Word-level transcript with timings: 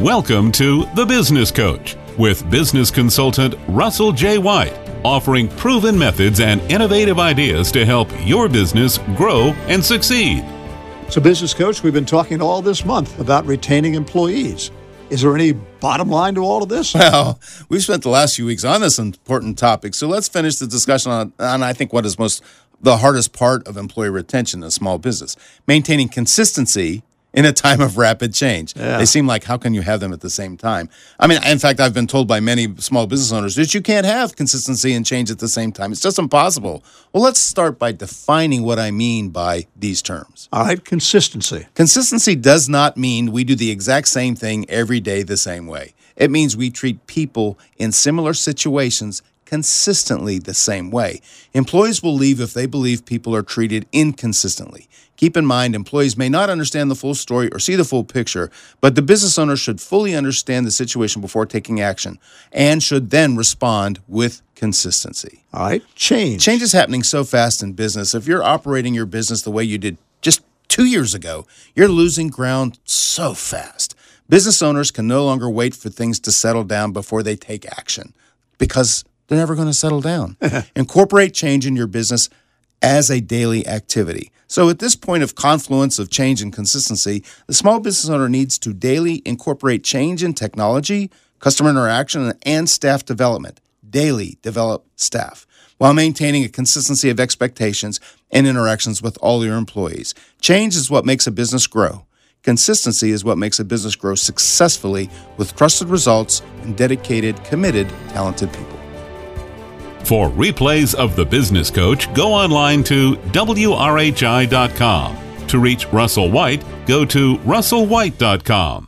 Welcome 0.00 0.50
to 0.52 0.86
The 0.94 1.04
Business 1.04 1.50
Coach 1.50 1.94
with 2.16 2.50
business 2.50 2.90
consultant 2.90 3.54
Russell 3.68 4.12
J. 4.12 4.38
White, 4.38 4.72
offering 5.04 5.46
proven 5.46 5.98
methods 5.98 6.40
and 6.40 6.62
innovative 6.72 7.18
ideas 7.18 7.70
to 7.72 7.84
help 7.84 8.08
your 8.26 8.48
business 8.48 8.96
grow 9.14 9.48
and 9.68 9.84
succeed. 9.84 10.42
So, 11.10 11.20
Business 11.20 11.52
Coach, 11.52 11.82
we've 11.82 11.92
been 11.92 12.06
talking 12.06 12.40
all 12.40 12.62
this 12.62 12.82
month 12.82 13.20
about 13.20 13.44
retaining 13.44 13.92
employees. 13.92 14.70
Is 15.10 15.20
there 15.20 15.34
any 15.34 15.52
bottom 15.52 16.08
line 16.08 16.34
to 16.36 16.40
all 16.40 16.62
of 16.62 16.70
this? 16.70 16.94
Well, 17.00 17.38
we've 17.68 17.82
spent 17.82 18.02
the 18.02 18.08
last 18.08 18.36
few 18.36 18.46
weeks 18.46 18.64
on 18.64 18.80
this 18.80 18.98
important 18.98 19.58
topic, 19.58 19.92
so 19.92 20.08
let's 20.08 20.28
finish 20.28 20.56
the 20.56 20.66
discussion 20.66 21.12
on, 21.12 21.34
on 21.38 21.62
I 21.62 21.74
think 21.74 21.92
what 21.92 22.06
is 22.06 22.18
most 22.18 22.42
the 22.80 22.96
hardest 22.96 23.34
part 23.34 23.68
of 23.68 23.76
employee 23.76 24.08
retention 24.08 24.62
in 24.62 24.68
a 24.68 24.70
small 24.70 24.96
business: 24.96 25.36
maintaining 25.66 26.08
consistency 26.08 27.02
in 27.32 27.44
a 27.44 27.52
time 27.52 27.80
of 27.80 27.96
rapid 27.96 28.34
change. 28.34 28.74
Yeah. 28.76 28.98
They 28.98 29.04
seem 29.04 29.26
like 29.26 29.44
how 29.44 29.56
can 29.56 29.74
you 29.74 29.82
have 29.82 30.00
them 30.00 30.12
at 30.12 30.20
the 30.20 30.30
same 30.30 30.56
time? 30.56 30.88
I 31.18 31.26
mean, 31.26 31.40
in 31.44 31.58
fact, 31.58 31.80
I've 31.80 31.94
been 31.94 32.06
told 32.06 32.26
by 32.26 32.40
many 32.40 32.74
small 32.76 33.06
business 33.06 33.32
owners 33.32 33.54
that 33.56 33.72
you 33.74 33.80
can't 33.80 34.06
have 34.06 34.36
consistency 34.36 34.92
and 34.92 35.06
change 35.06 35.30
at 35.30 35.38
the 35.38 35.48
same 35.48 35.72
time. 35.72 35.92
It's 35.92 36.00
just 36.00 36.18
impossible. 36.18 36.82
Well, 37.12 37.22
let's 37.22 37.40
start 37.40 37.78
by 37.78 37.92
defining 37.92 38.62
what 38.62 38.78
I 38.78 38.90
mean 38.90 39.30
by 39.30 39.66
these 39.76 40.02
terms. 40.02 40.48
All 40.52 40.64
right, 40.64 40.84
consistency. 40.84 41.66
Consistency 41.74 42.34
does 42.34 42.68
not 42.68 42.96
mean 42.96 43.32
we 43.32 43.44
do 43.44 43.54
the 43.54 43.70
exact 43.70 44.08
same 44.08 44.34
thing 44.34 44.68
every 44.68 45.00
day 45.00 45.22
the 45.22 45.36
same 45.36 45.66
way. 45.66 45.94
It 46.16 46.30
means 46.30 46.56
we 46.56 46.70
treat 46.70 47.06
people 47.06 47.58
in 47.78 47.92
similar 47.92 48.34
situations 48.34 49.22
consistently 49.50 50.38
the 50.38 50.54
same 50.54 50.92
way. 50.92 51.20
Employees 51.54 52.04
will 52.04 52.14
leave 52.14 52.40
if 52.40 52.54
they 52.54 52.66
believe 52.66 53.04
people 53.04 53.34
are 53.34 53.42
treated 53.42 53.84
inconsistently. 53.90 54.88
Keep 55.16 55.36
in 55.36 55.44
mind, 55.44 55.74
employees 55.74 56.16
may 56.16 56.28
not 56.28 56.48
understand 56.48 56.88
the 56.88 56.94
full 56.94 57.16
story 57.16 57.50
or 57.50 57.58
see 57.58 57.74
the 57.74 57.84
full 57.84 58.04
picture, 58.04 58.48
but 58.80 58.94
the 58.94 59.02
business 59.02 59.36
owner 59.40 59.56
should 59.56 59.80
fully 59.80 60.14
understand 60.14 60.64
the 60.64 60.70
situation 60.70 61.20
before 61.20 61.46
taking 61.46 61.80
action 61.80 62.20
and 62.52 62.80
should 62.80 63.10
then 63.10 63.36
respond 63.36 63.98
with 64.06 64.40
consistency. 64.54 65.42
All 65.52 65.66
right, 65.66 65.82
change. 65.96 66.44
Change 66.44 66.62
is 66.62 66.70
happening 66.70 67.02
so 67.02 67.24
fast 67.24 67.60
in 67.60 67.72
business. 67.72 68.14
If 68.14 68.28
you're 68.28 68.44
operating 68.44 68.94
your 68.94 69.04
business 69.04 69.42
the 69.42 69.50
way 69.50 69.64
you 69.64 69.78
did 69.78 69.98
just 70.22 70.42
two 70.68 70.84
years 70.84 71.12
ago, 71.12 71.44
you're 71.74 71.88
losing 71.88 72.28
ground 72.28 72.78
so 72.84 73.34
fast. 73.34 73.96
Business 74.28 74.62
owners 74.62 74.92
can 74.92 75.08
no 75.08 75.24
longer 75.24 75.50
wait 75.50 75.74
for 75.74 75.88
things 75.88 76.20
to 76.20 76.30
settle 76.30 76.62
down 76.62 76.92
before 76.92 77.24
they 77.24 77.34
take 77.34 77.66
action 77.66 78.14
because 78.58 79.04
they're 79.30 79.38
never 79.38 79.54
going 79.54 79.68
to 79.68 79.72
settle 79.72 80.00
down. 80.00 80.36
Incorporate 80.76 81.32
change 81.32 81.64
in 81.64 81.76
your 81.76 81.86
business 81.86 82.28
as 82.82 83.10
a 83.10 83.20
daily 83.20 83.64
activity. 83.64 84.32
So, 84.48 84.68
at 84.68 84.80
this 84.80 84.96
point 84.96 85.22
of 85.22 85.36
confluence 85.36 86.00
of 86.00 86.10
change 86.10 86.42
and 86.42 86.52
consistency, 86.52 87.22
the 87.46 87.54
small 87.54 87.78
business 87.78 88.10
owner 88.10 88.28
needs 88.28 88.58
to 88.58 88.72
daily 88.72 89.22
incorporate 89.24 89.84
change 89.84 90.24
in 90.24 90.34
technology, 90.34 91.12
customer 91.38 91.70
interaction, 91.70 92.32
and 92.42 92.68
staff 92.68 93.04
development. 93.04 93.60
Daily 93.88 94.36
develop 94.42 94.84
staff 94.96 95.46
while 95.78 95.94
maintaining 95.94 96.42
a 96.44 96.48
consistency 96.48 97.08
of 97.08 97.20
expectations 97.20 98.00
and 98.32 98.48
interactions 98.48 99.00
with 99.00 99.16
all 99.22 99.44
your 99.44 99.56
employees. 99.56 100.12
Change 100.40 100.74
is 100.74 100.90
what 100.90 101.06
makes 101.06 101.28
a 101.28 101.30
business 101.30 101.68
grow. 101.68 102.04
Consistency 102.42 103.12
is 103.12 103.24
what 103.24 103.38
makes 103.38 103.60
a 103.60 103.64
business 103.64 103.94
grow 103.94 104.16
successfully 104.16 105.08
with 105.36 105.54
trusted 105.54 105.88
results 105.88 106.42
and 106.62 106.76
dedicated, 106.76 107.42
committed, 107.44 107.88
talented 108.08 108.52
people. 108.52 108.69
For 110.04 110.28
replays 110.28 110.94
of 110.94 111.16
The 111.16 111.24
Business 111.24 111.70
Coach, 111.70 112.12
go 112.14 112.32
online 112.32 112.84
to 112.84 113.16
WRHI.com. 113.16 115.16
To 115.46 115.58
reach 115.58 115.86
Russell 115.86 116.30
White, 116.30 116.64
go 116.86 117.04
to 117.04 117.36
RussellWhite.com. 117.38 118.86